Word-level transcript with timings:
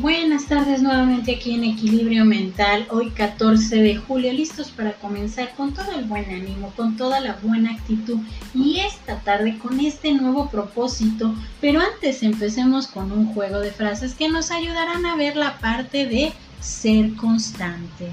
Buenas 0.00 0.46
tardes 0.46 0.80
nuevamente 0.80 1.36
aquí 1.36 1.52
en 1.52 1.62
Equilibrio 1.62 2.24
Mental, 2.24 2.86
hoy 2.88 3.10
14 3.10 3.82
de 3.82 3.96
julio, 3.96 4.32
listos 4.32 4.70
para 4.70 4.94
comenzar 4.94 5.52
con 5.54 5.74
todo 5.74 5.92
el 5.92 6.06
buen 6.06 6.24
ánimo, 6.24 6.72
con 6.74 6.96
toda 6.96 7.20
la 7.20 7.34
buena 7.42 7.72
actitud 7.72 8.18
y 8.54 8.80
esta 8.80 9.20
tarde 9.20 9.58
con 9.58 9.78
este 9.78 10.14
nuevo 10.14 10.48
propósito, 10.48 11.34
pero 11.60 11.80
antes 11.80 12.22
empecemos 12.22 12.86
con 12.86 13.12
un 13.12 13.34
juego 13.34 13.60
de 13.60 13.72
frases 13.72 14.14
que 14.14 14.30
nos 14.30 14.50
ayudarán 14.50 15.04
a 15.04 15.16
ver 15.16 15.36
la 15.36 15.58
parte 15.58 16.06
de 16.06 16.32
ser 16.62 17.14
constante. 17.16 18.10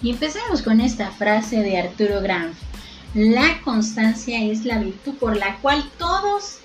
Y 0.00 0.12
empecemos 0.12 0.62
con 0.62 0.80
esta 0.80 1.10
frase 1.10 1.58
de 1.58 1.78
Arturo 1.78 2.22
Granf. 2.22 2.56
La 3.12 3.60
constancia 3.64 4.42
es 4.42 4.64
la 4.64 4.78
virtud 4.78 5.12
por 5.16 5.36
la 5.36 5.56
cual 5.56 5.84
todas 5.98 6.60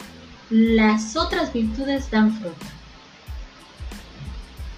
las 0.49 1.17
otras 1.17 1.51
virtudes 1.51 2.09
dan 2.09 2.31
fruto. 2.39 2.65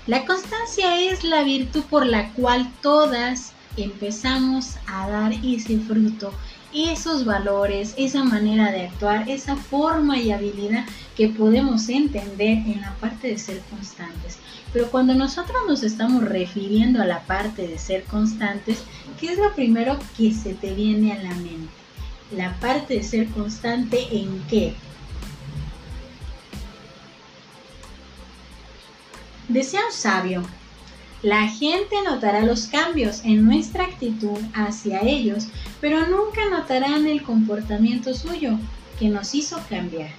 La 0.07 0.23
constancia 0.27 1.01
es 1.01 1.23
la 1.23 1.41
virtud 1.41 1.81
por 1.89 2.05
la 2.05 2.31
cual 2.33 2.71
todas 2.83 3.53
empezamos 3.75 4.75
a 4.85 5.09
dar 5.09 5.33
ese 5.33 5.79
fruto, 5.79 6.31
esos 6.75 7.25
valores, 7.25 7.95
esa 7.97 8.23
manera 8.23 8.71
de 8.71 8.83
actuar, 8.83 9.27
esa 9.27 9.55
forma 9.55 10.19
y 10.19 10.31
habilidad 10.31 10.85
que 11.17 11.29
podemos 11.29 11.89
entender 11.89 12.59
en 12.67 12.81
la 12.81 12.93
parte 13.01 13.29
de 13.29 13.39
ser 13.39 13.61
constantes. 13.71 14.37
Pero 14.71 14.91
cuando 14.91 15.15
nosotros 15.15 15.57
nos 15.67 15.81
estamos 15.81 16.23
refiriendo 16.23 17.01
a 17.01 17.05
la 17.05 17.23
parte 17.23 17.67
de 17.67 17.79
ser 17.79 18.03
constantes, 18.03 18.83
¿qué 19.19 19.33
es 19.33 19.39
lo 19.39 19.55
primero 19.55 19.97
que 20.15 20.31
se 20.33 20.53
te 20.53 20.75
viene 20.75 21.13
a 21.13 21.23
la 21.23 21.33
mente? 21.33 21.73
La 22.29 22.53
parte 22.59 22.97
de 22.97 23.03
ser 23.03 23.27
constante 23.29 24.05
en 24.11 24.43
qué? 24.49 24.75
Decía 29.47 29.81
un 29.85 29.93
sabio, 29.93 30.43
la 31.21 31.47
gente 31.47 31.95
notará 32.03 32.41
los 32.41 32.65
cambios 32.65 33.21
en 33.23 33.45
nuestra 33.45 33.83
actitud 33.83 34.39
hacia 34.55 35.01
ellos, 35.01 35.47
pero 35.79 36.07
nunca 36.07 36.49
notarán 36.49 37.05
el 37.05 37.21
comportamiento 37.21 38.15
suyo 38.15 38.57
que 38.99 39.09
nos 39.09 39.35
hizo 39.35 39.59
cambiar. 39.69 40.09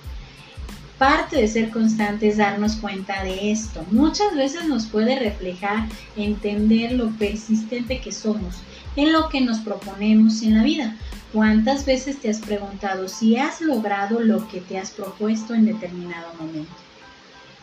Parte 0.98 1.36
de 1.36 1.48
ser 1.48 1.70
constante 1.70 2.28
es 2.28 2.36
darnos 2.36 2.76
cuenta 2.76 3.24
de 3.24 3.50
esto. 3.50 3.84
Muchas 3.90 4.34
veces 4.36 4.64
nos 4.66 4.86
puede 4.86 5.18
reflejar 5.18 5.88
entender 6.16 6.92
lo 6.92 7.10
persistente 7.10 8.00
que 8.00 8.12
somos 8.12 8.56
en 8.94 9.12
lo 9.12 9.28
que 9.28 9.40
nos 9.40 9.58
proponemos 9.58 10.42
en 10.42 10.56
la 10.56 10.62
vida. 10.62 10.96
¿Cuántas 11.32 11.84
veces 11.84 12.20
te 12.20 12.30
has 12.30 12.38
preguntado 12.38 13.08
si 13.08 13.36
has 13.36 13.60
logrado 13.60 14.20
lo 14.20 14.46
que 14.48 14.60
te 14.60 14.78
has 14.78 14.92
propuesto 14.92 15.52
en 15.52 15.66
determinado 15.66 16.28
momento? 16.40 16.72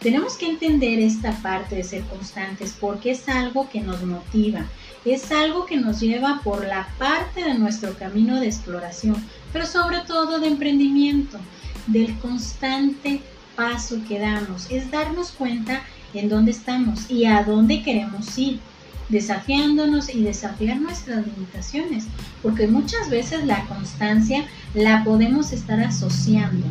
Tenemos 0.04 0.36
que 0.36 0.48
entender 0.48 1.00
esta 1.00 1.32
parte 1.42 1.76
de 1.76 1.84
ser 1.86 2.04
constantes 2.04 2.76
porque 2.78 3.12
es 3.12 3.30
algo 3.30 3.70
que 3.70 3.80
nos 3.80 4.04
motiva, 4.04 4.66
es 5.06 5.32
algo 5.32 5.66
que 5.66 5.78
nos 5.78 6.02
lleva 6.02 6.42
por 6.44 6.68
la 6.68 6.90
parte 7.00 7.42
de 7.42 7.54
nuestro 7.54 7.98
camino 7.98 8.38
de 8.38 8.48
exploración, 8.48 9.16
pero 9.54 9.66
sobre 9.66 10.02
todo 10.02 10.42
de 10.42 10.48
emprendimiento, 10.48 11.40
del 11.88 12.20
constante 12.20 13.22
paso 13.56 14.02
que 14.06 14.20
damos, 14.20 14.70
es 14.70 14.92
darnos 14.92 15.32
cuenta 15.32 15.82
en 16.14 16.28
dónde 16.28 16.52
estamos 16.52 17.10
y 17.10 17.24
a 17.24 17.42
dónde 17.46 17.82
queremos 17.82 18.38
ir, 18.38 18.60
desafiándonos 19.08 20.14
y 20.14 20.22
desafiar 20.22 20.82
nuestras 20.82 21.26
limitaciones, 21.26 22.08
porque 22.42 22.68
muchas 22.68 23.10
veces 23.10 23.46
la 23.46 23.64
constancia 23.68 24.46
la 24.74 25.06
podemos 25.06 25.54
estar 25.54 25.80
asociando 25.80 26.66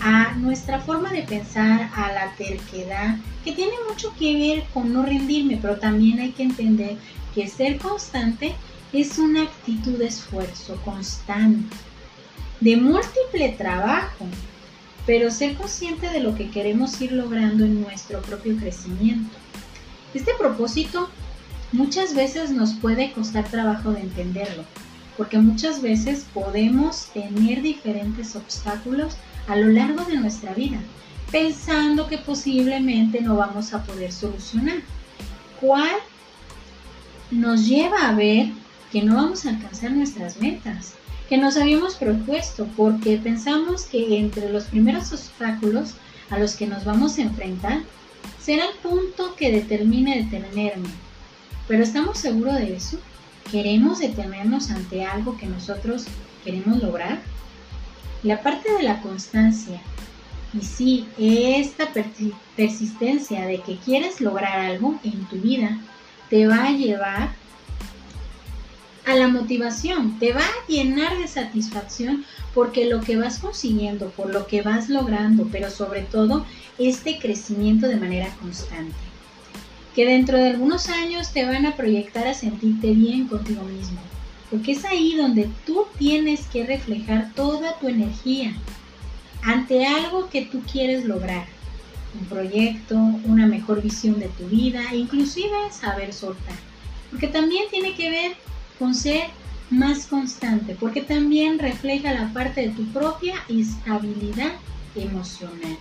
a 0.00 0.34
nuestra 0.34 0.80
forma 0.80 1.10
de 1.10 1.22
pensar, 1.22 1.90
a 1.94 2.12
la 2.12 2.32
terquedad, 2.36 3.16
que 3.44 3.52
tiene 3.52 3.74
mucho 3.88 4.14
que 4.18 4.34
ver 4.34 4.64
con 4.72 4.92
no 4.92 5.04
rendirme, 5.04 5.58
pero 5.60 5.78
también 5.78 6.18
hay 6.20 6.32
que 6.32 6.44
entender 6.44 6.96
que 7.34 7.48
ser 7.48 7.78
constante 7.78 8.54
es 8.92 9.18
una 9.18 9.42
actitud 9.42 9.98
de 9.98 10.06
esfuerzo 10.06 10.80
constante, 10.84 11.76
de 12.60 12.76
múltiple 12.76 13.50
trabajo, 13.56 14.26
pero 15.06 15.30
ser 15.30 15.54
consciente 15.54 16.08
de 16.10 16.20
lo 16.20 16.34
que 16.34 16.50
queremos 16.50 17.00
ir 17.00 17.12
logrando 17.12 17.64
en 17.64 17.82
nuestro 17.82 18.20
propio 18.22 18.56
crecimiento. 18.56 19.36
Este 20.14 20.32
propósito 20.38 21.08
muchas 21.72 22.14
veces 22.14 22.50
nos 22.50 22.74
puede 22.74 23.12
costar 23.12 23.48
trabajo 23.48 23.92
de 23.92 24.00
entenderlo, 24.00 24.64
porque 25.16 25.38
muchas 25.38 25.82
veces 25.82 26.26
podemos 26.32 27.06
tener 27.12 27.62
diferentes 27.62 28.34
obstáculos 28.34 29.14
a 29.50 29.56
lo 29.56 29.68
largo 29.68 30.04
de 30.04 30.16
nuestra 30.16 30.54
vida, 30.54 30.78
pensando 31.32 32.06
que 32.06 32.18
posiblemente 32.18 33.20
no 33.20 33.34
vamos 33.36 33.74
a 33.74 33.82
poder 33.82 34.12
solucionar. 34.12 34.78
¿Cuál 35.60 35.96
nos 37.32 37.66
lleva 37.66 38.08
a 38.08 38.14
ver 38.14 38.48
que 38.92 39.02
no 39.02 39.16
vamos 39.16 39.44
a 39.44 39.50
alcanzar 39.50 39.90
nuestras 39.90 40.40
metas, 40.40 40.94
que 41.28 41.36
nos 41.36 41.56
habíamos 41.56 41.96
propuesto, 41.96 42.66
porque 42.76 43.18
pensamos 43.18 43.82
que 43.82 44.18
entre 44.18 44.50
los 44.50 44.64
primeros 44.64 45.12
obstáculos 45.12 45.94
a 46.30 46.38
los 46.38 46.54
que 46.54 46.68
nos 46.68 46.84
vamos 46.84 47.18
a 47.18 47.22
enfrentar 47.22 47.80
será 48.40 48.64
el 48.66 48.76
punto 48.78 49.34
que 49.34 49.50
determine 49.50 50.24
detenerme. 50.24 50.88
Pero 51.66 51.82
¿estamos 51.82 52.18
seguros 52.18 52.54
de 52.54 52.76
eso? 52.76 52.98
¿Queremos 53.50 53.98
detenernos 53.98 54.70
ante 54.70 55.04
algo 55.04 55.36
que 55.36 55.46
nosotros 55.46 56.06
queremos 56.44 56.80
lograr? 56.80 57.20
La 58.22 58.42
parte 58.42 58.72
de 58.72 58.82
la 58.82 59.00
constancia 59.00 59.80
y 60.52 60.64
sí, 60.64 61.06
esta 61.16 61.88
persistencia 62.56 63.46
de 63.46 63.60
que 63.60 63.76
quieres 63.76 64.20
lograr 64.20 64.58
algo 64.58 64.98
en 65.04 65.24
tu 65.26 65.36
vida 65.36 65.78
te 66.28 66.46
va 66.46 66.66
a 66.66 66.72
llevar 66.72 67.30
a 69.06 69.14
la 69.14 69.28
motivación, 69.28 70.18
te 70.18 70.32
va 70.32 70.40
a 70.40 70.66
llenar 70.68 71.18
de 71.18 71.28
satisfacción 71.28 72.24
porque 72.52 72.86
lo 72.86 73.00
que 73.00 73.16
vas 73.16 73.38
consiguiendo, 73.38 74.10
por 74.10 74.32
lo 74.32 74.46
que 74.46 74.62
vas 74.62 74.88
logrando, 74.88 75.48
pero 75.50 75.70
sobre 75.70 76.02
todo 76.02 76.44
este 76.78 77.18
crecimiento 77.18 77.86
de 77.86 77.96
manera 77.96 78.28
constante. 78.40 78.94
Que 79.94 80.06
dentro 80.06 80.36
de 80.36 80.50
algunos 80.50 80.88
años 80.88 81.32
te 81.32 81.44
van 81.44 81.66
a 81.66 81.76
proyectar 81.76 82.26
a 82.26 82.34
sentirte 82.34 82.92
bien 82.92 83.26
contigo 83.26 83.62
mismo, 83.64 84.00
porque 84.50 84.72
es 84.72 84.84
ahí 84.84 85.14
donde 85.16 85.48
tú 85.64 85.86
tienes 85.96 86.46
que 86.48 86.66
reflejar 86.66 87.32
toda 87.34 87.78
tu 87.78 87.88
energía 87.88 88.52
ante 89.42 89.86
algo 89.86 90.28
que 90.28 90.42
tú 90.42 90.60
quieres 90.70 91.04
lograr. 91.04 91.46
Un 92.20 92.26
proyecto, 92.26 92.96
una 92.96 93.46
mejor 93.46 93.80
visión 93.80 94.18
de 94.18 94.28
tu 94.28 94.46
vida, 94.48 94.82
inclusive 94.92 95.56
saber 95.70 96.12
soltar. 96.12 96.56
Porque 97.10 97.28
también 97.28 97.64
tiene 97.70 97.94
que 97.94 98.10
ver 98.10 98.32
con 98.78 98.94
ser 98.94 99.24
más 99.70 100.06
constante, 100.06 100.76
porque 100.78 101.02
también 101.02 101.60
refleja 101.60 102.12
la 102.12 102.32
parte 102.32 102.62
de 102.62 102.70
tu 102.70 102.84
propia 102.86 103.36
estabilidad 103.48 104.52
emocional. 104.96 105.78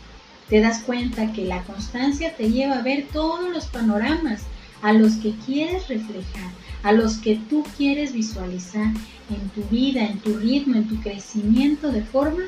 Te 0.47 0.61
das 0.61 0.83
cuenta 0.83 1.33
que 1.33 1.45
la 1.45 1.63
constancia 1.63 2.35
te 2.35 2.51
lleva 2.51 2.77
a 2.77 2.81
ver 2.83 3.07
todos 3.11 3.49
los 3.49 3.65
panoramas 3.65 4.43
a 4.81 4.93
los 4.93 5.13
que 5.15 5.33
quieres 5.45 5.87
reflejar, 5.87 6.51
a 6.83 6.91
los 6.91 7.17
que 7.17 7.35
tú 7.49 7.65
quieres 7.77 8.13
visualizar 8.13 8.87
en 9.29 9.49
tu 9.49 9.63
vida, 9.69 10.05
en 10.05 10.19
tu 10.19 10.37
ritmo, 10.37 10.75
en 10.75 10.87
tu 10.87 10.99
crecimiento 11.01 11.91
de 11.91 12.03
forma 12.03 12.43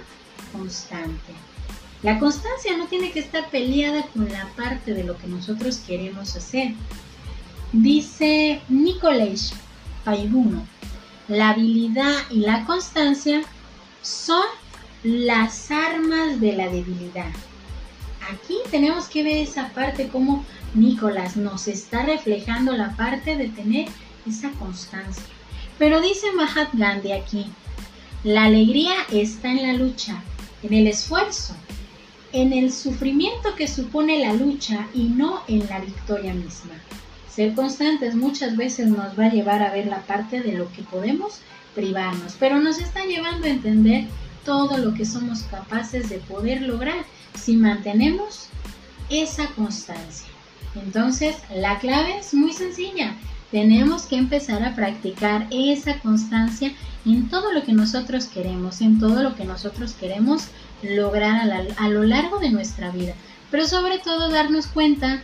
constante. 0.52 1.34
La 2.04 2.20
constancia 2.20 2.76
no 2.78 2.88
tiene 2.88 3.12
que 3.12 3.20
estar 3.20 3.50
peleada 3.50 4.04
con 4.08 4.28
la 4.32 4.48
parte 4.56 4.94
de 4.94 5.04
lo 5.04 5.18
que 5.18 5.28
nosotros 5.28 5.78
queremos 5.86 6.36
hacer. 6.36 6.74
Dice 7.72 8.62
Nicolás 8.70 9.54
Paibuno, 10.04 10.66
la 11.28 11.52
habilidad 11.52 12.16
y 12.32 12.40
la 12.40 12.66
constancia 12.66 13.42
son 14.02 14.44
las 15.04 15.70
armas 15.70 16.40
de 16.42 16.54
la 16.54 16.68
debilidad. 16.70 17.32
Aquí 18.30 18.58
tenemos 18.70 19.08
que 19.08 19.24
ver 19.24 19.38
esa 19.38 19.70
parte 19.70 20.08
como 20.08 20.46
Nicolás 20.74 21.36
nos 21.36 21.68
está 21.68 22.04
reflejando 22.04 22.74
la 22.74 22.96
parte 22.96 23.36
de 23.36 23.50
tener 23.50 23.88
esa 24.28 24.50
constancia. 24.52 25.24
Pero 25.78 26.02
dice 26.02 26.32
Mahat 26.34 26.70
Gandhi 26.74 27.12
aquí, 27.12 27.48
la 28.24 28.46
alegría 28.46 28.94
está 29.12 29.52
en 29.52 29.64
la 29.64 29.74
lucha, 29.74 30.24
en 30.62 30.74
el 30.74 30.88
esfuerzo, 30.88 31.56
en 32.34 32.54
el 32.54 32.72
sufrimiento 32.72 33.56
que 33.56 33.68
supone 33.68 34.20
la 34.20 34.34
lucha 34.34 34.88
y 34.94 35.06
no 35.06 35.42
en 35.48 35.68
la 35.68 35.80
victoria 35.80 36.34
misma. 36.34 36.74
Ser 37.34 37.56
constantes 37.56 38.14
muchas 38.14 38.56
veces 38.56 38.88
nos 38.88 39.18
va 39.18 39.26
a 39.26 39.32
llevar 39.32 39.64
a 39.64 39.72
ver 39.72 39.88
la 39.88 40.02
parte 40.02 40.42
de 40.42 40.54
lo 40.54 40.72
que 40.72 40.84
podemos 40.84 41.40
privarnos, 41.74 42.36
pero 42.40 42.60
nos 42.60 42.80
está 42.80 43.06
llevando 43.06 43.48
a 43.48 43.52
entender 43.52 44.06
todo 44.46 44.78
lo 44.78 44.94
que 44.94 45.06
somos 45.06 45.44
capaces 45.44 46.10
de 46.10 46.18
poder 46.18 46.62
lograr 46.62 47.06
si 47.40 47.56
mantenemos 47.56 48.48
esa 49.10 49.48
constancia. 49.48 50.28
Entonces, 50.76 51.36
la 51.54 51.80
clave 51.80 52.18
es 52.18 52.34
muy 52.34 52.54
sencilla. 52.54 53.16
Tenemos 53.52 54.04
que 54.04 54.16
empezar 54.16 54.64
a 54.64 54.76
practicar 54.76 55.48
esa 55.52 56.00
constancia 56.00 56.74
en 57.06 57.30
todo 57.30 57.52
lo 57.52 57.64
que 57.64 57.74
nosotros 57.74 58.26
queremos, 58.26 58.80
en 58.80 59.00
todo 59.00 59.22
lo 59.24 59.36
que 59.36 59.44
nosotros 59.44 59.94
queremos 59.94 60.44
lograr 60.82 61.50
a, 61.78 61.90
lo 61.90 62.04
largo 62.04 62.40
de 62.40 62.52
nuestra 62.52 62.92
vida. 62.92 63.14
Pero 63.50 63.68
sobre 63.68 64.00
todo 64.00 64.30
darnos 64.30 64.68
cuenta 64.68 65.22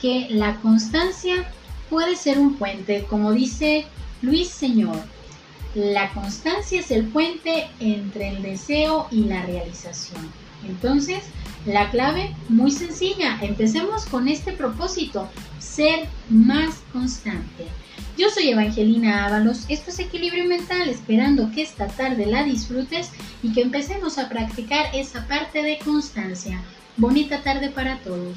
que 0.00 0.26
la 0.30 0.56
constancia 0.56 1.48
puede 1.88 2.16
ser 2.16 2.38
un 2.38 2.54
puente, 2.54 3.04
como 3.08 3.32
dice 3.32 3.86
Luis 4.22 4.48
Señor. 4.48 4.96
La 5.74 6.10
constancia 6.10 6.80
es 6.80 6.90
el 6.90 7.06
puente 7.06 7.68
entre 7.80 8.28
el 8.28 8.42
deseo 8.42 9.06
y 9.10 9.24
la 9.24 9.42
realización. 9.46 10.30
Entonces, 10.68 11.22
la 11.64 11.90
clave, 11.90 12.34
muy 12.48 12.70
sencilla, 12.70 13.38
empecemos 13.40 14.04
con 14.06 14.28
este 14.28 14.52
propósito, 14.52 15.28
ser 15.58 16.08
más 16.28 16.82
constante. 16.92 17.66
Yo 18.18 18.28
soy 18.28 18.50
Evangelina 18.50 19.26
Ábalos, 19.26 19.64
esto 19.68 19.90
es 19.90 19.98
Equilibrio 19.98 20.44
Mental, 20.44 20.88
esperando 20.88 21.50
que 21.50 21.62
esta 21.62 21.86
tarde 21.86 22.26
la 22.26 22.44
disfrutes 22.44 23.10
y 23.42 23.52
que 23.52 23.62
empecemos 23.62 24.18
a 24.18 24.28
practicar 24.28 24.86
esa 24.92 25.26
parte 25.26 25.62
de 25.62 25.78
constancia. 25.78 26.60
Bonita 26.98 27.42
tarde 27.42 27.70
para 27.70 27.98
todos. 28.00 28.36